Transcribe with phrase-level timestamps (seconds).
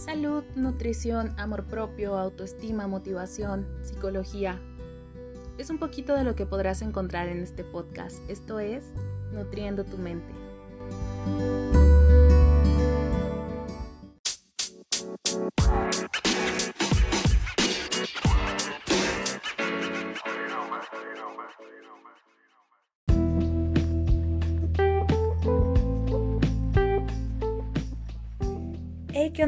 [0.00, 4.58] Salud, nutrición, amor propio, autoestima, motivación, psicología.
[5.58, 8.18] Es un poquito de lo que podrás encontrar en este podcast.
[8.30, 8.82] Esto es
[9.30, 10.32] Nutriendo tu mente.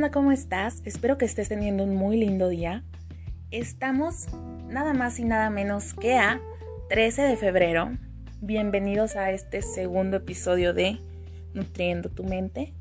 [0.01, 0.11] ¿Qué?
[0.11, 0.81] ¿Cómo estás?
[0.87, 2.83] Espero que estés teniendo un muy lindo día.
[3.51, 4.27] Estamos
[4.67, 6.41] nada más y nada menos que a
[6.89, 7.91] 13 de febrero.
[8.41, 10.99] Bienvenidos a este segundo episodio de
[11.53, 12.73] Nutriendo tu mente.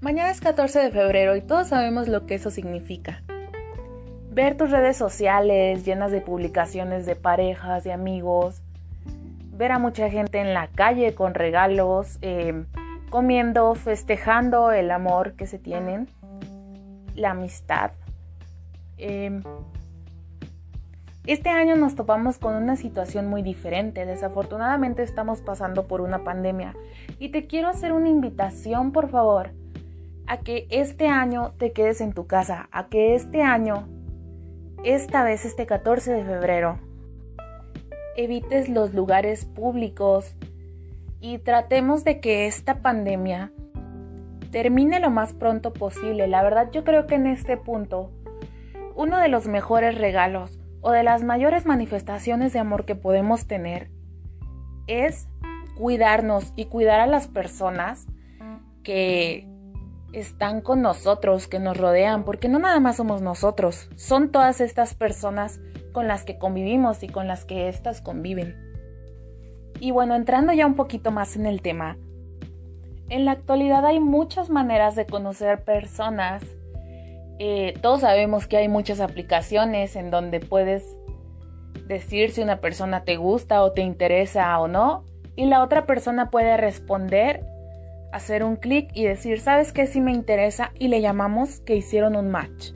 [0.00, 3.24] Mañana es 14 de febrero y todos sabemos lo que eso significa.
[4.30, 8.62] Ver tus redes sociales llenas de publicaciones de parejas, de amigos,
[9.50, 12.64] ver a mucha gente en la calle con regalos, eh,
[13.16, 16.06] comiendo, festejando el amor que se tienen,
[17.14, 17.92] la amistad.
[18.98, 19.42] Em,
[21.26, 24.04] este año nos topamos con una situación muy diferente.
[24.04, 26.74] Desafortunadamente estamos pasando por una pandemia
[27.18, 29.52] y te quiero hacer una invitación, por favor,
[30.26, 33.88] a que este año te quedes en tu casa, a que este año,
[34.84, 36.78] esta vez este 14 de febrero,
[38.14, 40.34] evites los lugares públicos,
[41.28, 43.50] y tratemos de que esta pandemia
[44.52, 46.28] termine lo más pronto posible.
[46.28, 48.12] La verdad yo creo que en este punto
[48.94, 53.90] uno de los mejores regalos o de las mayores manifestaciones de amor que podemos tener
[54.86, 55.26] es
[55.76, 58.06] cuidarnos y cuidar a las personas
[58.84, 59.48] que
[60.12, 64.94] están con nosotros, que nos rodean, porque no nada más somos nosotros, son todas estas
[64.94, 65.58] personas
[65.92, 68.65] con las que convivimos y con las que éstas conviven.
[69.80, 71.96] Y bueno, entrando ya un poquito más en el tema,
[73.08, 76.42] en la actualidad hay muchas maneras de conocer personas.
[77.38, 80.96] Eh, todos sabemos que hay muchas aplicaciones en donde puedes
[81.86, 85.04] decir si una persona te gusta o te interesa o no.
[85.36, 87.44] Y la otra persona puede responder,
[88.12, 89.86] hacer un clic y decir, ¿sabes qué?
[89.86, 92.72] Si me interesa y le llamamos que hicieron un match.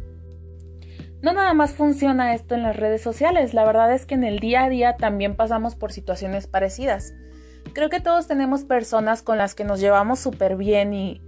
[1.22, 4.38] No nada más funciona esto en las redes sociales, la verdad es que en el
[4.38, 7.12] día a día también pasamos por situaciones parecidas.
[7.74, 11.20] Creo que todos tenemos personas con las que nos llevamos súper bien y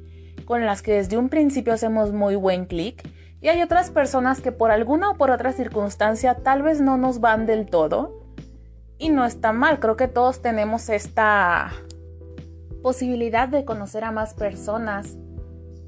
[0.47, 3.07] con las que desde un principio hacemos muy buen clic.
[3.43, 7.21] Y hay otras personas que por alguna o por otra circunstancia tal vez no nos
[7.21, 8.19] van del todo.
[8.99, 11.73] Y no está mal, creo que todos tenemos esta
[12.83, 15.17] posibilidad de conocer a más personas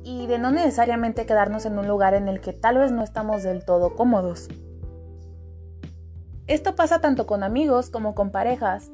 [0.05, 3.43] y de no necesariamente quedarnos en un lugar en el que tal vez no estamos
[3.43, 4.49] del todo cómodos.
[6.47, 8.93] Esto pasa tanto con amigos como con parejas.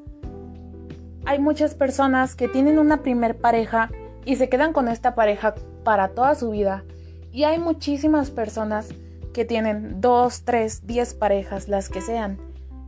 [1.25, 3.91] Hay muchas personas que tienen una primer pareja
[4.23, 6.85] y se quedan con esta pareja para toda su vida.
[7.33, 8.89] Y hay muchísimas personas
[9.33, 12.39] que tienen dos, tres, diez parejas, las que sean.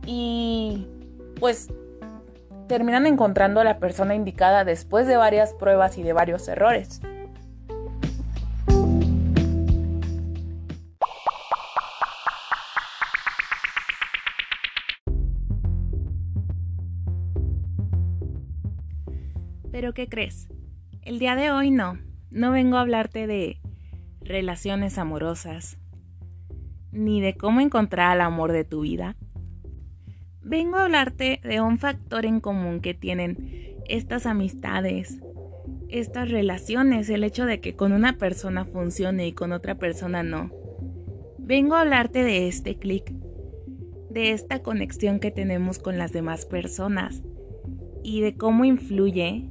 [0.06, 0.88] Y
[1.40, 1.68] pues
[2.68, 7.02] terminan encontrando a la persona indicada después de varias pruebas y de varios errores.
[19.84, 20.48] Pero ¿qué crees?
[21.02, 21.98] El día de hoy no.
[22.30, 23.60] No vengo a hablarte de
[24.22, 25.76] relaciones amorosas,
[26.90, 29.14] ni de cómo encontrar el amor de tu vida.
[30.40, 35.20] Vengo a hablarte de un factor en común que tienen estas amistades,
[35.90, 40.50] estas relaciones, el hecho de que con una persona funcione y con otra persona no.
[41.36, 43.12] Vengo a hablarte de este clic,
[44.08, 47.22] de esta conexión que tenemos con las demás personas
[48.02, 49.50] y de cómo influye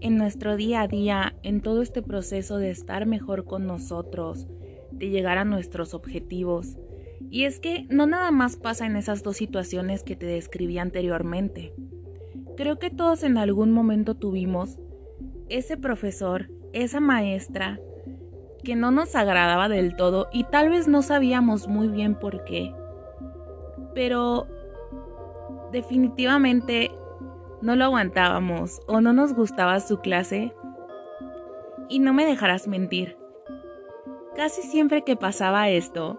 [0.00, 4.46] en nuestro día a día, en todo este proceso de estar mejor con nosotros,
[4.90, 6.76] de llegar a nuestros objetivos.
[7.30, 11.74] Y es que no nada más pasa en esas dos situaciones que te describí anteriormente.
[12.56, 14.78] Creo que todos en algún momento tuvimos
[15.48, 17.80] ese profesor, esa maestra,
[18.64, 22.72] que no nos agradaba del todo y tal vez no sabíamos muy bien por qué.
[23.94, 24.46] Pero
[25.72, 26.90] definitivamente
[27.66, 30.54] no lo aguantábamos o no nos gustaba su clase.
[31.88, 33.18] Y no me dejarás mentir.
[34.36, 36.16] Casi siempre que pasaba esto,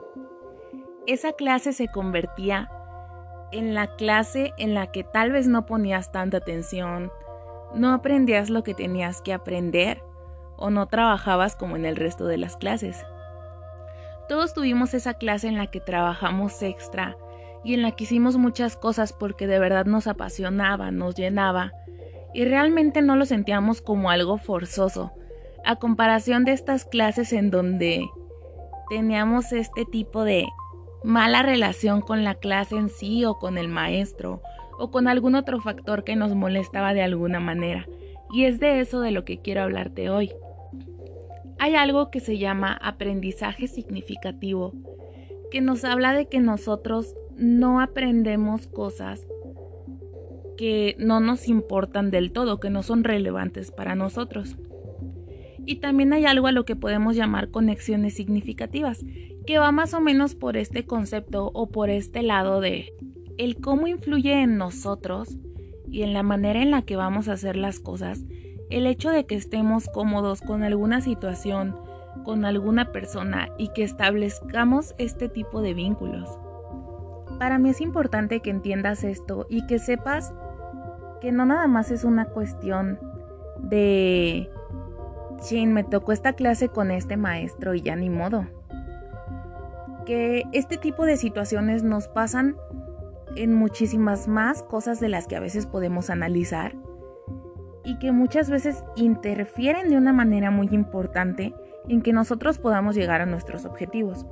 [1.05, 2.69] esa clase se convertía
[3.53, 7.13] en la clase en la que tal vez no ponías tanta atención,
[7.73, 10.03] no aprendías lo que tenías que aprender
[10.57, 13.05] o no trabajabas como en el resto de las clases.
[14.27, 17.15] Todos tuvimos esa clase en la que trabajamos extra,
[17.63, 21.73] y en la que hicimos muchas cosas porque de verdad nos apasionaba, nos llenaba
[22.33, 25.11] y realmente no lo sentíamos como algo forzoso,
[25.65, 28.05] a comparación de estas clases en donde
[28.89, 30.47] teníamos este tipo de
[31.03, 34.41] mala relación con la clase en sí o con el maestro
[34.77, 37.87] o con algún otro factor que nos molestaba de alguna manera.
[38.31, 40.31] Y es de eso de lo que quiero hablarte hoy.
[41.59, 44.73] Hay algo que se llama aprendizaje significativo,
[45.49, 49.25] que nos habla de que nosotros no aprendemos cosas
[50.57, 54.57] que no nos importan del todo, que no son relevantes para nosotros.
[55.65, 59.05] Y también hay algo a lo que podemos llamar conexiones significativas,
[59.45, 62.93] que va más o menos por este concepto o por este lado de
[63.37, 65.37] el cómo influye en nosotros
[65.89, 68.23] y en la manera en la que vamos a hacer las cosas,
[68.69, 71.75] el hecho de que estemos cómodos con alguna situación,
[72.23, 76.29] con alguna persona y que establezcamos este tipo de vínculos.
[77.39, 80.33] Para mí es importante que entiendas esto y que sepas
[81.21, 82.99] que no nada más es una cuestión
[83.59, 84.49] de,
[85.41, 88.47] chin, me tocó esta clase con este maestro y ya ni modo.
[90.05, 92.55] Que este tipo de situaciones nos pasan
[93.35, 96.75] en muchísimas más cosas de las que a veces podemos analizar
[97.83, 101.53] y que muchas veces interfieren de una manera muy importante
[101.87, 104.25] en que nosotros podamos llegar a nuestros objetivos.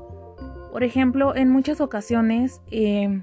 [0.76, 3.22] Por ejemplo, en muchas ocasiones eh,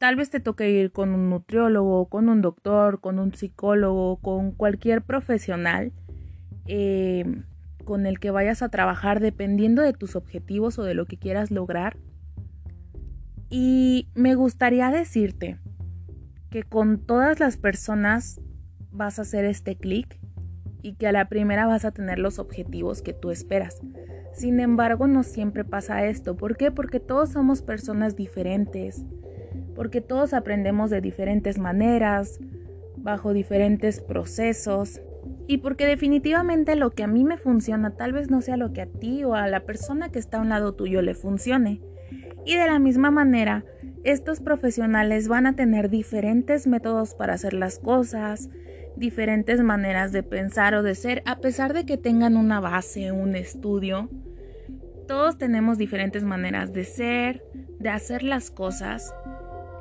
[0.00, 4.50] Tal vez te toque ir con un nutriólogo, con un doctor, con un psicólogo, con
[4.50, 5.92] cualquier profesional
[6.66, 7.44] eh,
[7.84, 11.52] con el que vayas a trabajar dependiendo de tus objetivos o de lo que quieras
[11.52, 11.96] lograr.
[13.50, 15.60] Y me gustaría decirte
[16.50, 18.40] que con todas las personas
[18.90, 20.18] vas a hacer este clic
[20.82, 23.80] y que a la primera vas a tener los objetivos que tú esperas.
[24.34, 26.36] Sin embargo, no siempre pasa esto.
[26.36, 26.70] ¿Por qué?
[26.70, 29.04] Porque todos somos personas diferentes
[29.74, 32.38] porque todos aprendemos de diferentes maneras,
[32.96, 35.00] bajo diferentes procesos,
[35.46, 38.82] y porque definitivamente lo que a mí me funciona tal vez no sea lo que
[38.82, 41.80] a ti o a la persona que está a un lado tuyo le funcione.
[42.46, 43.64] Y de la misma manera,
[44.04, 48.50] estos profesionales van a tener diferentes métodos para hacer las cosas,
[48.96, 53.34] diferentes maneras de pensar o de ser, a pesar de que tengan una base, un
[53.36, 54.08] estudio.
[55.06, 57.44] Todos tenemos diferentes maneras de ser,
[57.78, 59.14] de hacer las cosas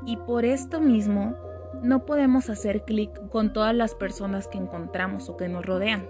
[0.05, 1.35] y por esto mismo
[1.81, 6.05] no podemos hacer clic con todas las personas que encontramos o que nos rodean.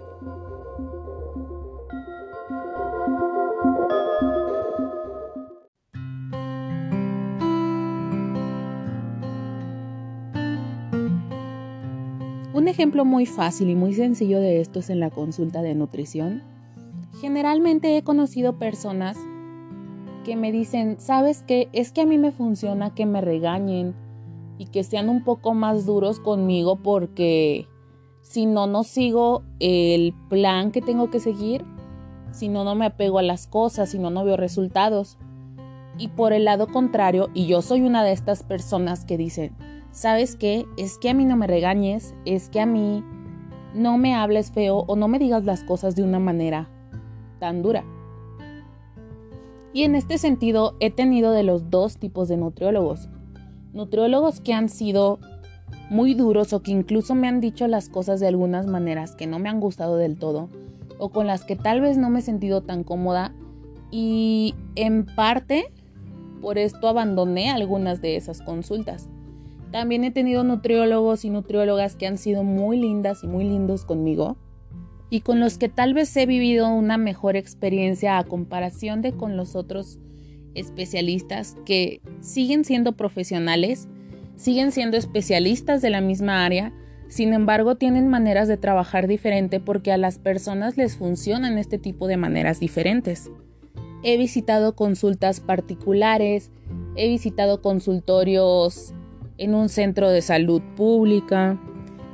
[12.74, 16.42] Ejemplo muy fácil y muy sencillo de esto es en la consulta de nutrición.
[17.20, 19.16] Generalmente he conocido personas
[20.24, 21.68] que me dicen, ¿sabes qué?
[21.72, 23.94] Es que a mí me funciona que me regañen
[24.58, 27.68] y que sean un poco más duros conmigo porque
[28.20, 31.64] si no, no sigo el plan que tengo que seguir,
[32.32, 35.16] si no, no me apego a las cosas, si no, no veo resultados.
[35.96, 39.54] Y por el lado contrario, y yo soy una de estas personas que dicen,
[39.94, 40.66] ¿sabes qué?
[40.76, 43.02] Es que a mí no me regañes, es que a mí
[43.74, 46.68] no me hables feo o no me digas las cosas de una manera
[47.38, 47.84] tan dura.
[49.72, 53.08] Y en este sentido he tenido de los dos tipos de nutriólogos.
[53.72, 55.18] Nutriólogos que han sido
[55.90, 59.38] muy duros o que incluso me han dicho las cosas de algunas maneras que no
[59.38, 60.48] me han gustado del todo
[60.98, 63.32] o con las que tal vez no me he sentido tan cómoda
[63.90, 65.72] y en parte
[66.40, 69.08] por esto abandoné algunas de esas consultas.
[69.74, 74.36] También he tenido nutriólogos y nutriólogas que han sido muy lindas y muy lindos conmigo
[75.10, 79.36] y con los que tal vez he vivido una mejor experiencia a comparación de con
[79.36, 79.98] los otros
[80.54, 83.88] especialistas que siguen siendo profesionales,
[84.36, 86.72] siguen siendo especialistas de la misma área,
[87.08, 92.06] sin embargo tienen maneras de trabajar diferente porque a las personas les funcionan este tipo
[92.06, 93.28] de maneras diferentes.
[94.04, 96.52] He visitado consultas particulares,
[96.94, 98.94] he visitado consultorios
[99.38, 101.58] en un centro de salud pública,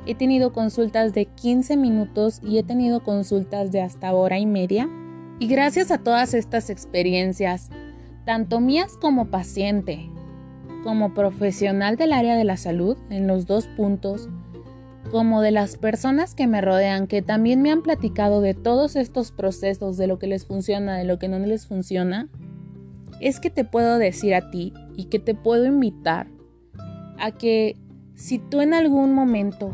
[0.07, 4.89] He tenido consultas de 15 minutos y he tenido consultas de hasta hora y media.
[5.39, 7.69] Y gracias a todas estas experiencias,
[8.25, 10.09] tanto mías como paciente,
[10.83, 14.27] como profesional del área de la salud, en los dos puntos,
[15.11, 19.31] como de las personas que me rodean, que también me han platicado de todos estos
[19.31, 22.27] procesos, de lo que les funciona, de lo que no les funciona,
[23.19, 26.27] es que te puedo decir a ti y que te puedo invitar
[27.21, 27.77] a que
[28.15, 29.71] si tú en algún momento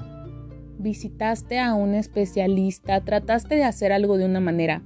[0.78, 4.84] visitaste a un especialista, trataste de hacer algo de una manera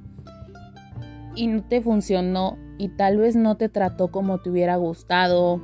[1.36, 5.60] y no te funcionó y tal vez no te trató como te hubiera gustado,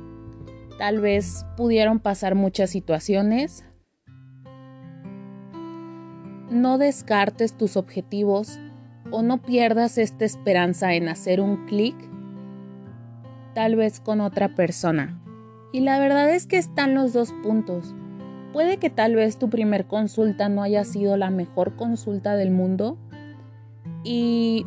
[0.76, 3.64] tal vez pudieron pasar muchas situaciones.
[6.50, 8.58] No descartes tus objetivos
[9.10, 11.94] o no pierdas esta esperanza en hacer un clic
[13.54, 15.20] tal vez con otra persona.
[15.72, 17.94] Y la verdad es que están los dos puntos.
[18.52, 22.96] Puede que tal vez tu primer consulta no haya sido la mejor consulta del mundo
[24.02, 24.66] y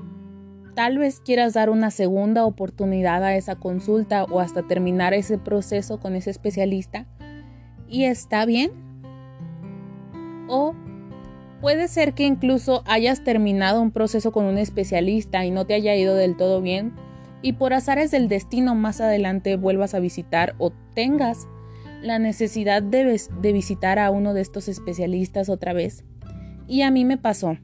[0.76, 6.00] tal vez quieras dar una segunda oportunidad a esa consulta o hasta terminar ese proceso
[6.00, 7.08] con ese especialista
[7.88, 8.72] y está bien.
[10.48, 10.76] O
[11.60, 15.96] puede ser que incluso hayas terminado un proceso con un especialista y no te haya
[15.96, 16.94] ido del todo bien
[17.42, 21.48] y por azares del destino más adelante vuelvas a visitar o tengas
[22.02, 23.20] la necesidad de,
[23.54, 26.04] visitar a uno de estos especialistas otra vez.
[26.68, 27.58] Y a mí me pasó.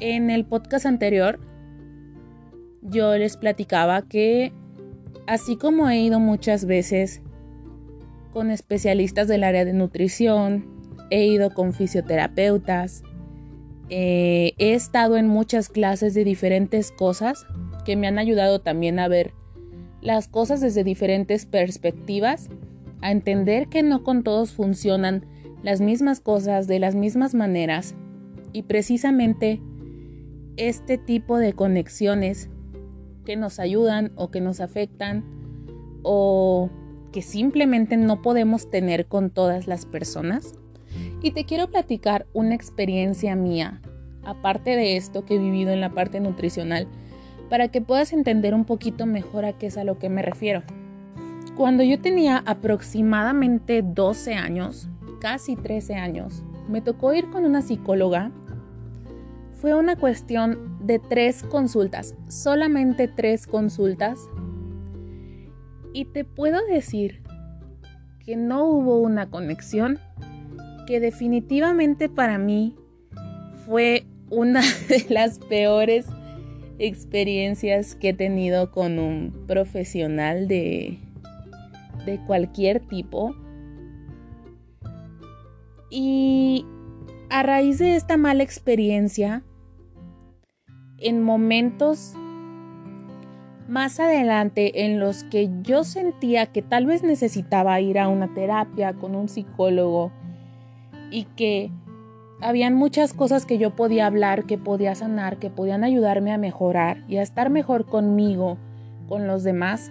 [0.00, 1.40] En el podcast anterior
[2.82, 4.52] yo les platicaba que
[5.26, 7.20] así como he ido muchas veces
[8.32, 10.64] con especialistas del área de nutrición,
[11.10, 13.02] he ido con fisioterapeutas,
[13.90, 17.44] eh, he estado en muchas clases de diferentes cosas
[17.90, 19.34] que me han ayudado también a ver
[20.00, 22.48] las cosas desde diferentes perspectivas,
[23.00, 25.26] a entender que no con todos funcionan
[25.64, 27.96] las mismas cosas de las mismas maneras
[28.52, 29.60] y precisamente
[30.56, 32.48] este tipo de conexiones
[33.24, 35.24] que nos ayudan o que nos afectan
[36.04, 36.70] o
[37.10, 40.52] que simplemente no podemos tener con todas las personas.
[41.22, 43.82] Y te quiero platicar una experiencia mía,
[44.22, 46.86] aparte de esto que he vivido en la parte nutricional,
[47.50, 50.62] para que puedas entender un poquito mejor a qué es a lo que me refiero.
[51.56, 54.88] Cuando yo tenía aproximadamente 12 años,
[55.20, 58.30] casi 13 años, me tocó ir con una psicóloga.
[59.54, 64.20] Fue una cuestión de tres consultas, solamente tres consultas.
[65.92, 67.20] Y te puedo decir
[68.24, 69.98] que no hubo una conexión,
[70.86, 72.76] que definitivamente para mí
[73.66, 76.06] fue una de las peores
[76.80, 80.98] experiencias que he tenido con un profesional de,
[82.06, 83.34] de cualquier tipo.
[85.90, 86.64] Y
[87.28, 89.42] a raíz de esta mala experiencia,
[90.98, 92.14] en momentos
[93.68, 98.94] más adelante en los que yo sentía que tal vez necesitaba ir a una terapia
[98.94, 100.10] con un psicólogo
[101.10, 101.70] y que
[102.40, 107.04] habían muchas cosas que yo podía hablar, que podía sanar, que podían ayudarme a mejorar
[107.08, 108.58] y a estar mejor conmigo,
[109.08, 109.90] con los demás.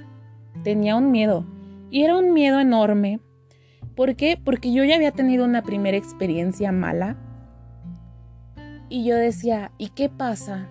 [0.63, 1.45] Tenía un miedo.
[1.91, 3.19] Y era un miedo enorme.
[3.95, 4.39] ¿Por qué?
[4.43, 7.17] Porque yo ya había tenido una primera experiencia mala.
[8.89, 10.67] Y yo decía, ¿y qué pasa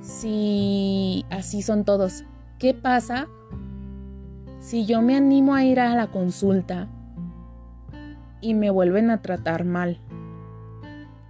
[0.00, 2.24] si así son todos?
[2.58, 3.28] ¿Qué pasa
[4.58, 6.88] si yo me animo a ir a la consulta
[8.40, 10.00] y me vuelven a tratar mal.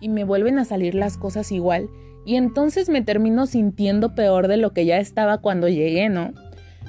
[0.00, 1.90] Y me vuelven a salir las cosas igual.
[2.24, 6.32] Y entonces me termino sintiendo peor de lo que ya estaba cuando llegué, ¿no?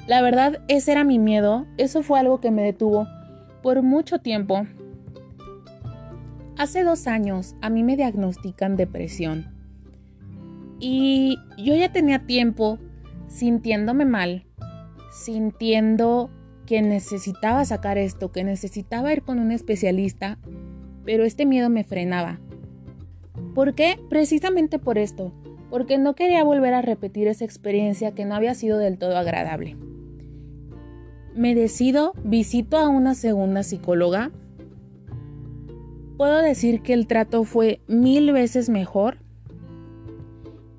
[0.06, 1.66] La verdad, ese era mi miedo.
[1.76, 3.06] Eso fue algo que me detuvo
[3.62, 4.66] por mucho tiempo.
[6.58, 9.52] Hace dos años a mí me diagnostican depresión.
[10.78, 12.78] Y yo ya tenía tiempo
[13.28, 14.44] sintiéndome mal,
[15.12, 16.30] sintiendo
[16.66, 20.38] que necesitaba sacar esto, que necesitaba ir con un especialista,
[21.04, 22.40] pero este miedo me frenaba.
[23.54, 23.98] ¿Por qué?
[24.08, 25.32] Precisamente por esto,
[25.70, 29.76] porque no quería volver a repetir esa experiencia que no había sido del todo agradable.
[31.34, 34.30] Me decido, visito a una segunda psicóloga.
[36.18, 39.18] Puedo decir que el trato fue mil veces mejor,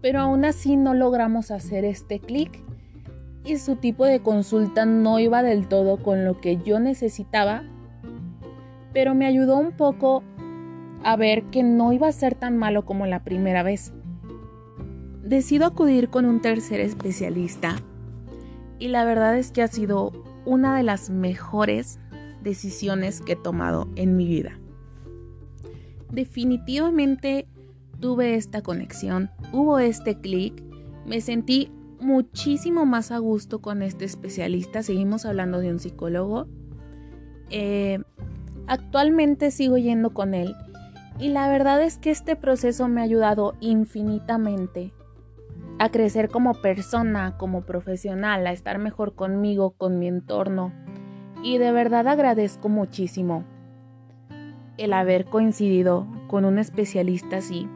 [0.02, 2.63] pero aún así no logramos hacer este clic
[3.45, 7.63] y su tipo de consulta no iba del todo con lo que yo necesitaba,
[8.93, 10.23] pero me ayudó un poco
[11.03, 13.93] a ver que no iba a ser tan malo como la primera vez.
[15.23, 17.75] Decido acudir con un tercer especialista
[18.79, 20.12] y la verdad es que ha sido
[20.45, 22.00] una de las mejores
[22.41, 24.59] decisiones que he tomado en mi vida.
[26.12, 27.47] Definitivamente
[28.00, 30.62] tuve esta conexión, hubo este clic,
[31.05, 31.71] me sentí
[32.03, 34.83] muchísimo más a gusto con este especialista.
[34.83, 36.48] Seguimos hablando de un psicólogo.
[37.50, 38.00] Eh,
[38.67, 40.55] actualmente sigo yendo con él
[41.19, 44.93] y la verdad es que este proceso me ha ayudado infinitamente
[45.79, 50.72] a crecer como persona, como profesional, a estar mejor conmigo, con mi entorno.
[51.43, 53.43] Y de verdad agradezco muchísimo
[54.77, 57.67] el haber coincidido con un especialista así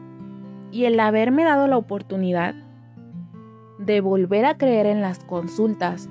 [0.72, 2.54] y el haberme dado la oportunidad
[3.78, 6.08] de volver a creer en las consultas,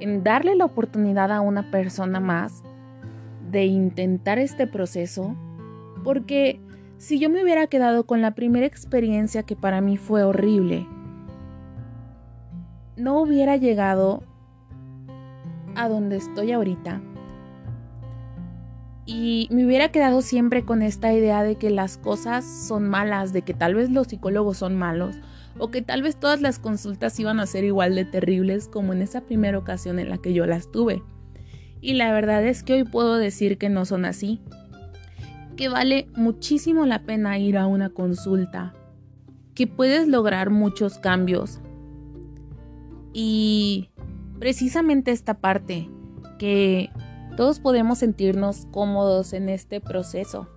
[0.00, 2.62] en darle la oportunidad a una persona más
[3.50, 5.34] de intentar este proceso,
[6.04, 6.60] porque
[6.98, 10.86] si yo me hubiera quedado con la primera experiencia que para mí fue horrible,
[12.96, 14.22] no hubiera llegado
[15.74, 17.00] a donde estoy ahorita.
[19.06, 23.40] Y me hubiera quedado siempre con esta idea de que las cosas son malas, de
[23.40, 25.16] que tal vez los psicólogos son malos
[25.58, 29.02] o que tal vez todas las consultas iban a ser igual de terribles como en
[29.02, 31.02] esa primera ocasión en la que yo las tuve.
[31.80, 34.40] Y la verdad es que hoy puedo decir que no son así,
[35.56, 38.74] que vale muchísimo la pena ir a una consulta,
[39.54, 41.60] que puedes lograr muchos cambios.
[43.12, 43.90] Y
[44.38, 45.88] precisamente esta parte,
[46.38, 46.90] que
[47.36, 50.48] todos podemos sentirnos cómodos en este proceso.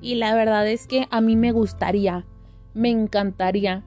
[0.00, 2.26] Y la verdad es que a mí me gustaría,
[2.74, 3.82] me encantaría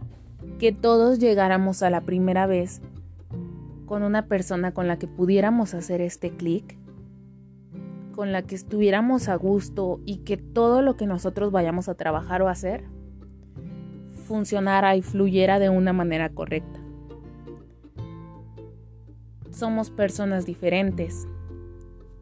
[0.58, 2.82] que todos llegáramos a la primera vez
[3.86, 6.78] con una persona con la que pudiéramos hacer este clic,
[8.16, 12.42] con la que estuviéramos a gusto y que todo lo que nosotros vayamos a trabajar
[12.42, 12.84] o hacer
[14.30, 16.80] funcionara y fluyera de una manera correcta.
[19.50, 21.28] Somos personas diferentes,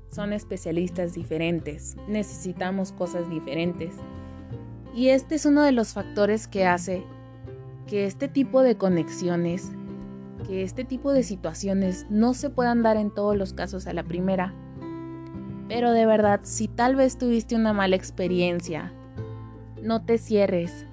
[0.10, 3.94] son especialistas diferentes, necesitamos cosas diferentes.
[4.96, 7.04] Y este es uno de los factores que hace
[7.88, 9.72] que este tipo de conexiones,
[10.46, 14.04] que este tipo de situaciones no se puedan dar en todos los casos a la
[14.04, 14.54] primera.
[15.68, 18.94] Pero de verdad, si tal vez tuviste una mala experiencia,
[19.82, 20.86] no te cierres.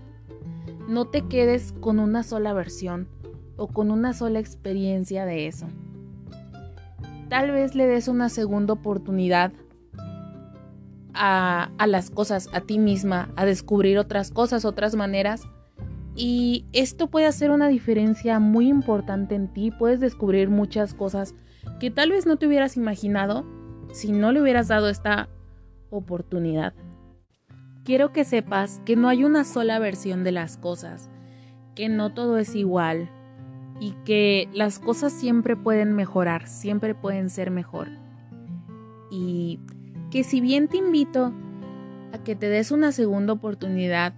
[0.89, 3.09] No te quedes con una sola versión
[3.57, 5.67] o con una sola experiencia de eso
[7.35, 9.51] tal vez le des una segunda oportunidad
[11.15, 15.43] a, las cosas, a ti misma, a descubrir otras cosas, otras maneras.
[16.16, 19.71] Y esto puede hacer una diferencia muy importante en ti.
[19.71, 21.35] Puedes descubrir muchas cosas
[21.80, 23.44] que tal vez no te hubieras imaginado
[23.92, 25.28] si no le hubieras dado esta
[25.90, 26.73] oportunidad.
[27.85, 31.11] Quiero que sepas que no hay una sola versión de las cosas,
[31.75, 33.11] que no todo es igual,
[33.80, 37.89] y que las cosas siempre pueden mejorar, siempre pueden ser mejor.
[39.10, 39.60] Y
[40.10, 41.32] que si bien te invito
[42.12, 44.15] a que te des una segunda oportunidad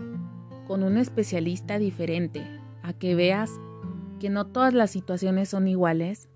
[0.66, 2.42] con un especialista diferente,
[2.82, 3.50] a que veas
[4.20, 6.28] que no todas las situaciones son iguales,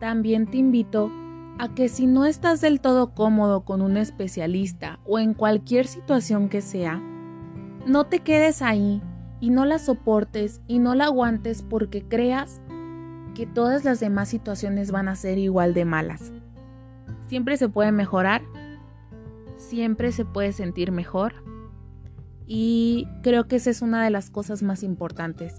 [0.00, 1.10] también te invito
[1.58, 6.48] a que si no estás del todo cómodo con un especialista o en cualquier situación
[6.48, 7.02] que sea,
[7.86, 9.02] no te quedes ahí
[9.40, 12.60] y no la soportes y no la aguantes porque creas
[13.34, 16.32] que todas las demás situaciones van a ser igual de malas.
[17.28, 18.42] Siempre se puede mejorar,
[19.56, 21.43] siempre se puede sentir mejor
[22.46, 25.56] y creo que esa es una de las cosas más importantes,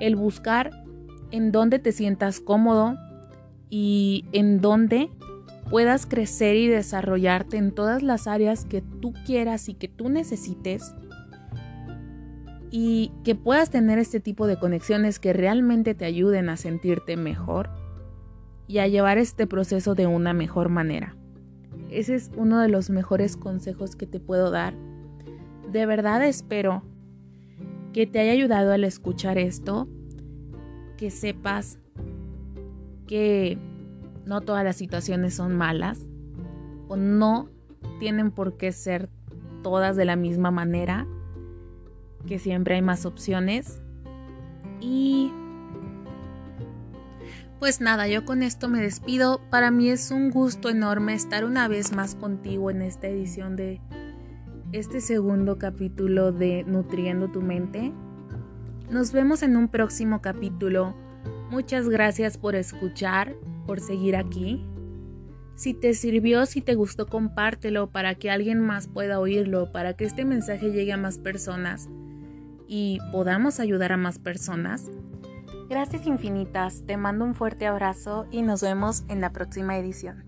[0.00, 0.70] el buscar
[1.30, 2.96] en dónde te sientas cómodo
[3.70, 5.10] y en dónde
[5.70, 10.94] puedas crecer y desarrollarte en todas las áreas que tú quieras y que tú necesites
[12.70, 17.70] y que puedas tener este tipo de conexiones que realmente te ayuden a sentirte mejor
[18.68, 21.16] y a llevar este proceso de una mejor manera.
[21.90, 24.74] Ese es uno de los mejores consejos que te puedo dar.
[25.76, 26.82] De verdad espero
[27.92, 29.86] que te haya ayudado al escuchar esto,
[30.96, 31.78] que sepas
[33.06, 33.58] que
[34.24, 36.06] no todas las situaciones son malas
[36.88, 37.50] o no
[38.00, 39.10] tienen por qué ser
[39.62, 41.06] todas de la misma manera
[42.26, 43.82] que siempre hay más opciones.
[44.80, 45.30] Y
[47.58, 49.42] pues nada, yo con esto me despido.
[49.50, 53.82] Para mí es un gusto enorme estar una vez más contigo en esta edición de
[54.78, 57.92] este segundo capítulo de Nutriendo tu mente.
[58.90, 60.94] Nos vemos en un próximo capítulo.
[61.50, 63.34] Muchas gracias por escuchar,
[63.66, 64.62] por seguir aquí.
[65.54, 70.04] Si te sirvió, si te gustó, compártelo para que alguien más pueda oírlo, para que
[70.04, 71.88] este mensaje llegue a más personas
[72.68, 74.90] y podamos ayudar a más personas?
[75.70, 80.25] Gracias infinitas, te mando un fuerte abrazo y nos vemos en la próxima edición.